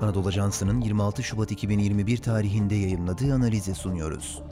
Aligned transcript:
Anadolu 0.00 0.28
Ajansı'nın 0.28 0.80
26 0.80 1.22
Şubat 1.22 1.52
2021 1.52 2.16
tarihinde 2.16 2.74
yayımladığı 2.74 3.34
analizi 3.34 3.74
sunuyoruz. 3.74 4.42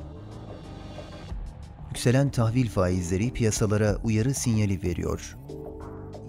Yükselen 1.89 2.31
tahvil 2.31 2.69
faizleri 2.69 3.33
piyasalara 3.33 3.97
uyarı 4.05 4.35
sinyali 4.35 4.83
veriyor. 4.83 5.37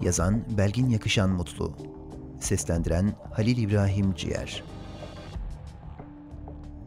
Yazan 0.02 0.44
Belgin 0.58 0.88
Yakışan 0.88 1.30
Mutlu 1.30 1.76
Seslendiren 2.40 3.12
Halil 3.32 3.58
İbrahim 3.58 4.14
Ciğer 4.14 4.62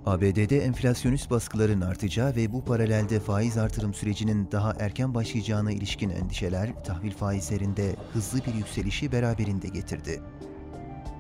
ABD'de 0.07 0.59
enflasyonist 0.59 1.29
baskıların 1.29 1.81
artacağı 1.81 2.35
ve 2.35 2.53
bu 2.53 2.65
paralelde 2.65 3.19
faiz 3.19 3.57
artırım 3.57 3.93
sürecinin 3.93 4.47
daha 4.51 4.73
erken 4.79 5.15
başlayacağına 5.15 5.71
ilişkin 5.71 6.09
endişeler 6.09 6.83
tahvil 6.83 7.11
faizlerinde 7.11 7.95
hızlı 8.13 8.39
bir 8.45 8.53
yükselişi 8.53 9.11
beraberinde 9.11 9.67
getirdi. 9.67 10.21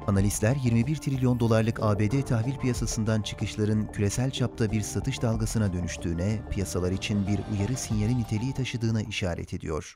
Analistler 0.07 0.55
21 0.63 0.95
trilyon 0.95 1.39
dolarlık 1.39 1.79
ABD 1.83 2.21
tahvil 2.21 2.57
piyasasından 2.57 3.21
çıkışların 3.21 3.91
küresel 3.91 4.31
çapta 4.31 4.71
bir 4.71 4.81
satış 4.81 5.21
dalgasına 5.21 5.73
dönüştüğüne, 5.73 6.41
piyasalar 6.51 6.91
için 6.91 7.27
bir 7.27 7.39
uyarı 7.51 7.75
sinyali 7.75 8.17
niteliği 8.17 8.53
taşıdığına 8.53 9.01
işaret 9.01 9.53
ediyor. 9.53 9.95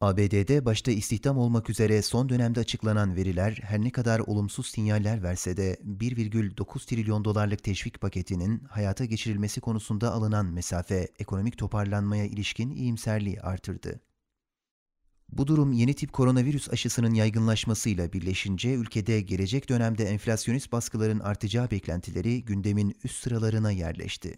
ABD'de 0.00 0.64
başta 0.64 0.90
istihdam 0.90 1.38
olmak 1.38 1.70
üzere 1.70 2.02
son 2.02 2.28
dönemde 2.28 2.60
açıklanan 2.60 3.16
veriler 3.16 3.60
her 3.62 3.80
ne 3.80 3.90
kadar 3.90 4.20
olumsuz 4.20 4.66
sinyaller 4.66 5.22
verse 5.22 5.56
de 5.56 5.76
1,9 5.84 6.86
trilyon 6.86 7.24
dolarlık 7.24 7.64
teşvik 7.64 8.00
paketinin 8.00 8.64
hayata 8.64 9.04
geçirilmesi 9.04 9.60
konusunda 9.60 10.12
alınan 10.12 10.46
mesafe 10.46 11.08
ekonomik 11.18 11.58
toparlanmaya 11.58 12.24
ilişkin 12.24 12.70
iyimserliği 12.70 13.40
artırdı. 13.40 14.00
Bu 15.36 15.46
durum 15.46 15.72
yeni 15.72 15.94
tip 15.94 16.12
koronavirüs 16.12 16.70
aşısının 16.72 17.14
yaygınlaşmasıyla 17.14 18.12
birleşince 18.12 18.74
ülkede 18.74 19.20
gelecek 19.20 19.68
dönemde 19.68 20.04
enflasyonist 20.04 20.72
baskıların 20.72 21.20
artacağı 21.20 21.70
beklentileri 21.70 22.44
gündemin 22.44 22.94
üst 23.04 23.22
sıralarına 23.22 23.70
yerleşti. 23.70 24.34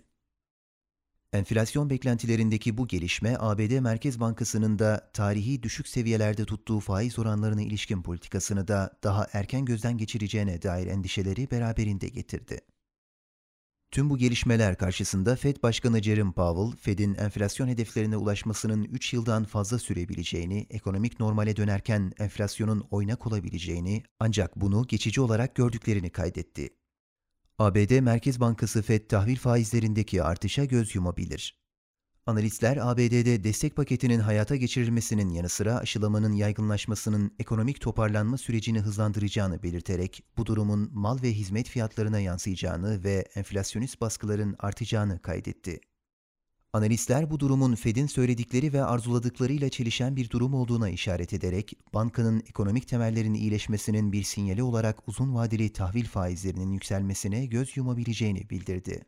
Enflasyon 1.32 1.90
beklentilerindeki 1.90 2.76
bu 2.76 2.88
gelişme 2.88 3.36
ABD 3.38 3.78
Merkez 3.78 4.20
Bankası'nın 4.20 4.78
da 4.78 5.10
tarihi 5.12 5.62
düşük 5.62 5.88
seviyelerde 5.88 6.44
tuttuğu 6.44 6.80
faiz 6.80 7.18
oranlarına 7.18 7.62
ilişkin 7.62 8.02
politikasını 8.02 8.68
da 8.68 8.98
daha 9.02 9.26
erken 9.32 9.64
gözden 9.64 9.98
geçireceğine 9.98 10.62
dair 10.62 10.86
endişeleri 10.86 11.50
beraberinde 11.50 12.08
getirdi. 12.08 12.60
Tüm 13.90 14.10
bu 14.10 14.18
gelişmeler 14.18 14.76
karşısında 14.76 15.36
Fed 15.36 15.56
Başkanı 15.62 16.02
Jerome 16.02 16.32
Powell, 16.32 16.78
Fed'in 16.80 17.14
enflasyon 17.14 17.68
hedeflerine 17.68 18.16
ulaşmasının 18.16 18.84
3 18.84 19.12
yıldan 19.12 19.44
fazla 19.44 19.78
sürebileceğini, 19.78 20.66
ekonomik 20.70 21.20
normale 21.20 21.56
dönerken 21.56 22.12
enflasyonun 22.18 22.86
oynak 22.90 23.26
olabileceğini 23.26 24.02
ancak 24.20 24.56
bunu 24.56 24.86
geçici 24.86 25.20
olarak 25.20 25.54
gördüklerini 25.54 26.10
kaydetti. 26.10 26.68
ABD 27.58 28.00
Merkez 28.00 28.40
Bankası 28.40 28.82
Fed 28.82 29.08
tahvil 29.08 29.36
faizlerindeki 29.36 30.22
artışa 30.22 30.64
göz 30.64 30.94
yumabilir. 30.94 31.65
Analistler 32.28 32.76
ABD'de 32.76 33.44
destek 33.44 33.76
paketinin 33.76 34.20
hayata 34.20 34.56
geçirilmesinin 34.56 35.28
yanı 35.28 35.48
sıra 35.48 35.76
aşılamanın 35.76 36.32
yaygınlaşmasının 36.32 37.32
ekonomik 37.38 37.80
toparlanma 37.80 38.38
sürecini 38.38 38.80
hızlandıracağını 38.80 39.62
belirterek 39.62 40.24
bu 40.36 40.46
durumun 40.46 40.90
mal 40.92 41.22
ve 41.22 41.32
hizmet 41.32 41.68
fiyatlarına 41.68 42.20
yansıyacağını 42.20 43.04
ve 43.04 43.28
enflasyonist 43.34 44.00
baskıların 44.00 44.56
artacağını 44.58 45.22
kaydetti. 45.22 45.80
Analistler 46.72 47.30
bu 47.30 47.40
durumun 47.40 47.74
Fed'in 47.74 48.06
söyledikleri 48.06 48.72
ve 48.72 48.84
arzuladıklarıyla 48.84 49.68
çelişen 49.68 50.16
bir 50.16 50.30
durum 50.30 50.54
olduğuna 50.54 50.90
işaret 50.90 51.32
ederek 51.32 51.72
bankanın 51.94 52.42
ekonomik 52.48 52.88
temellerinin 52.88 53.34
iyileşmesinin 53.34 54.12
bir 54.12 54.22
sinyali 54.22 54.62
olarak 54.62 55.08
uzun 55.08 55.34
vadeli 55.34 55.72
tahvil 55.72 56.04
faizlerinin 56.04 56.72
yükselmesine 56.72 57.46
göz 57.46 57.76
yumabileceğini 57.76 58.50
bildirdi. 58.50 59.04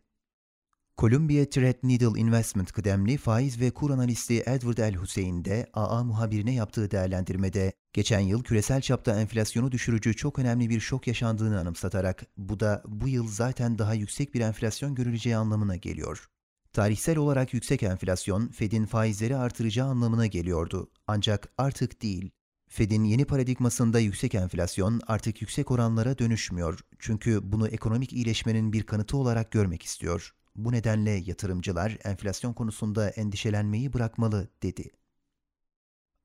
Columbia 0.98 1.44
Threadneedle 1.44 2.20
Investment 2.20 2.72
kıdemli 2.72 3.16
faiz 3.16 3.60
ve 3.60 3.70
kur 3.70 3.90
analisti 3.90 4.42
Edward 4.46 4.78
L. 4.78 4.94
Hussein 4.94 5.44
de 5.44 5.66
AA 5.74 6.04
muhabirine 6.04 6.54
yaptığı 6.54 6.90
değerlendirmede 6.90 7.72
geçen 7.92 8.20
yıl 8.20 8.42
küresel 8.42 8.80
çapta 8.80 9.20
enflasyonu 9.20 9.72
düşürücü 9.72 10.16
çok 10.16 10.38
önemli 10.38 10.70
bir 10.70 10.80
şok 10.80 11.06
yaşandığını 11.06 11.60
anımsatarak 11.60 12.26
bu 12.36 12.60
da 12.60 12.82
bu 12.86 13.08
yıl 13.08 13.28
zaten 13.28 13.78
daha 13.78 13.94
yüksek 13.94 14.34
bir 14.34 14.40
enflasyon 14.40 14.94
görüleceği 14.94 15.36
anlamına 15.36 15.76
geliyor. 15.76 16.28
Tarihsel 16.72 17.18
olarak 17.18 17.54
yüksek 17.54 17.82
enflasyon 17.82 18.48
Fed'in 18.48 18.86
faizleri 18.86 19.36
artıracağı 19.36 19.88
anlamına 19.88 20.26
geliyordu. 20.26 20.90
Ancak 21.06 21.48
artık 21.58 22.02
değil. 22.02 22.30
Fed'in 22.68 23.04
yeni 23.04 23.24
paradigmasında 23.24 23.98
yüksek 23.98 24.34
enflasyon 24.34 25.00
artık 25.06 25.42
yüksek 25.42 25.70
oranlara 25.70 26.18
dönüşmüyor. 26.18 26.80
Çünkü 26.98 27.40
bunu 27.42 27.68
ekonomik 27.68 28.12
iyileşmenin 28.12 28.72
bir 28.72 28.82
kanıtı 28.82 29.16
olarak 29.16 29.50
görmek 29.50 29.82
istiyor. 29.82 30.34
Bu 30.58 30.72
nedenle 30.72 31.10
yatırımcılar 31.10 31.98
enflasyon 32.04 32.52
konusunda 32.52 33.10
endişelenmeyi 33.10 33.92
bırakmalı, 33.92 34.48
dedi. 34.62 34.90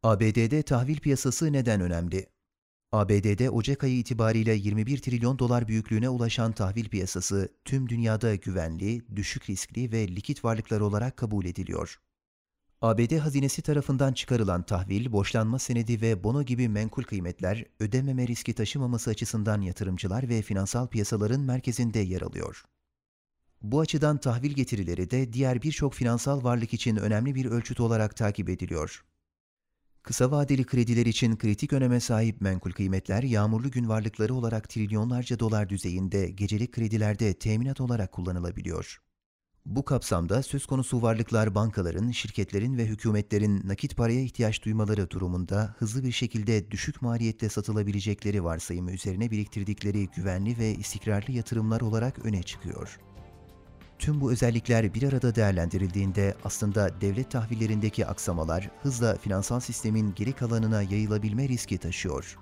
ABD'de 0.03 0.63
tahvil 0.63 0.99
piyasası 0.99 1.53
neden 1.53 1.81
önemli? 1.81 2.25
ABD'de 2.91 3.49
Ocak 3.49 3.83
ayı 3.83 3.97
itibariyle 3.97 4.53
21 4.53 4.97
trilyon 4.97 5.39
dolar 5.39 5.67
büyüklüğüne 5.67 6.09
ulaşan 6.09 6.51
tahvil 6.51 6.89
piyasası 6.89 7.49
tüm 7.65 7.89
dünyada 7.89 8.35
güvenli, 8.35 9.15
düşük 9.15 9.49
riskli 9.49 9.91
ve 9.91 10.07
likit 10.07 10.43
varlıklar 10.43 10.79
olarak 10.79 11.17
kabul 11.17 11.45
ediliyor. 11.45 11.99
ABD 12.81 13.17
hazinesi 13.17 13.61
tarafından 13.61 14.13
çıkarılan 14.13 14.63
tahvil, 14.63 15.11
borçlanma 15.11 15.59
senedi 15.59 16.01
ve 16.01 16.23
bono 16.23 16.43
gibi 16.43 16.69
menkul 16.69 17.03
kıymetler 17.03 17.65
ödememe 17.79 18.27
riski 18.27 18.53
taşımaması 18.53 19.09
açısından 19.09 19.61
yatırımcılar 19.61 20.29
ve 20.29 20.41
finansal 20.41 20.87
piyasaların 20.87 21.41
merkezinde 21.41 21.99
yer 21.99 22.21
alıyor. 22.21 22.63
Bu 23.63 23.79
açıdan 23.79 24.17
tahvil 24.17 24.51
getirileri 24.51 25.11
de 25.11 25.33
diğer 25.33 25.61
birçok 25.61 25.93
finansal 25.93 26.43
varlık 26.43 26.73
için 26.73 26.95
önemli 26.95 27.35
bir 27.35 27.45
ölçüt 27.45 27.79
olarak 27.79 28.15
takip 28.15 28.49
ediliyor. 28.49 29.03
Kısa 30.03 30.31
vadeli 30.31 30.63
krediler 30.63 31.05
için 31.05 31.35
kritik 31.35 31.73
öneme 31.73 31.99
sahip 31.99 32.41
menkul 32.41 32.71
kıymetler 32.71 33.23
yağmurlu 33.23 33.71
gün 33.71 33.89
varlıkları 33.89 34.33
olarak 34.33 34.69
trilyonlarca 34.69 35.39
dolar 35.39 35.69
düzeyinde 35.69 36.29
gecelik 36.29 36.71
kredilerde 36.71 37.33
teminat 37.33 37.81
olarak 37.81 38.11
kullanılabiliyor. 38.11 38.99
Bu 39.65 39.85
kapsamda 39.85 40.43
söz 40.43 40.65
konusu 40.65 41.01
varlıklar 41.01 41.55
bankaların, 41.55 42.11
şirketlerin 42.11 42.77
ve 42.77 42.85
hükümetlerin 42.85 43.67
nakit 43.67 43.97
paraya 43.97 44.21
ihtiyaç 44.21 44.65
duymaları 44.65 45.09
durumunda 45.09 45.75
hızlı 45.77 46.03
bir 46.03 46.11
şekilde 46.11 46.71
düşük 46.71 47.01
maliyette 47.01 47.49
satılabilecekleri 47.49 48.43
varsayımı 48.43 48.91
üzerine 48.91 49.31
biriktirdikleri 49.31 50.07
güvenli 50.15 50.57
ve 50.57 50.75
istikrarlı 50.75 51.31
yatırımlar 51.31 51.81
olarak 51.81 52.25
öne 52.25 52.43
çıkıyor. 52.43 52.99
Tüm 54.03 54.21
bu 54.21 54.31
özellikler 54.31 54.93
bir 54.93 55.03
arada 55.03 55.35
değerlendirildiğinde 55.35 56.35
aslında 56.43 57.01
devlet 57.01 57.31
tahvillerindeki 57.31 58.05
aksamalar 58.05 58.69
hızla 58.81 59.17
finansal 59.17 59.59
sistemin 59.59 60.13
geri 60.15 60.33
kalanına 60.33 60.81
yayılabilme 60.81 61.47
riski 61.47 61.77
taşıyor. 61.77 62.37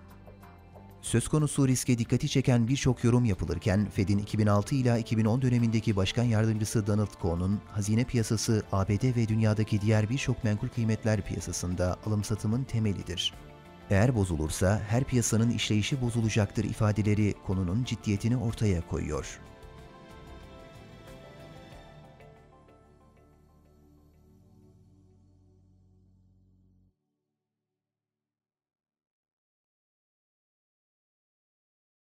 Söz 1.02 1.28
konusu 1.28 1.68
riske 1.68 1.98
dikkati 1.98 2.30
çeken 2.30 2.68
birçok 2.68 3.04
yorum 3.04 3.26
yapılırken 3.26 3.90
Fed'in 3.90 4.18
2006 4.18 4.76
ila 4.76 4.98
2010 4.98 5.42
dönemindeki 5.42 5.96
başkan 5.96 6.24
yardımcısı 6.24 6.88
Donald 6.88 7.22
Cohn'un 7.22 7.62
hazine 7.72 8.04
piyasası 8.04 8.64
ABD 8.72 9.16
ve 9.16 9.28
dünyadaki 9.28 9.82
diğer 9.82 10.10
birçok 10.10 10.44
menkul 10.44 10.68
kıymetler 10.68 11.22
piyasasında 11.22 11.98
alım 12.06 12.24
satımın 12.24 12.64
temelidir. 12.64 13.34
Eğer 13.90 14.16
bozulursa 14.16 14.82
her 14.88 15.04
piyasanın 15.04 15.50
işleyişi 15.50 16.02
bozulacaktır 16.02 16.64
ifadeleri 16.64 17.34
konunun 17.48 17.84
ciddiyetini 17.84 18.38
ortaya 18.38 18.88
koyuyor. 18.88 19.40